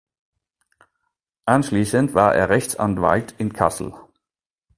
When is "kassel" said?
3.53-3.93